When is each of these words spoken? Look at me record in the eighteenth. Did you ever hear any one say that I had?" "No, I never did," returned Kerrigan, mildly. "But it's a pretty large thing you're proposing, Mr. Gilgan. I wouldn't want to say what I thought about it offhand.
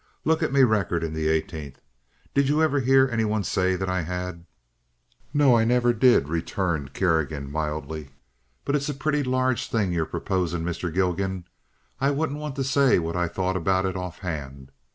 Look 0.25 0.41
at 0.41 0.51
me 0.51 0.63
record 0.63 1.03
in 1.03 1.13
the 1.13 1.27
eighteenth. 1.27 1.79
Did 2.33 2.49
you 2.49 2.63
ever 2.63 2.79
hear 2.79 3.07
any 3.07 3.23
one 3.23 3.43
say 3.43 3.75
that 3.75 3.87
I 3.87 4.01
had?" 4.01 4.47
"No, 5.31 5.55
I 5.55 5.63
never 5.63 5.93
did," 5.93 6.27
returned 6.27 6.95
Kerrigan, 6.95 7.51
mildly. 7.51 8.09
"But 8.65 8.75
it's 8.75 8.89
a 8.89 8.95
pretty 8.95 9.21
large 9.21 9.69
thing 9.69 9.91
you're 9.91 10.07
proposing, 10.07 10.63
Mr. 10.63 10.91
Gilgan. 10.91 11.45
I 11.99 12.09
wouldn't 12.09 12.39
want 12.39 12.55
to 12.55 12.63
say 12.63 12.97
what 12.97 13.15
I 13.15 13.27
thought 13.27 13.55
about 13.55 13.85
it 13.85 13.95
offhand. 13.95 14.71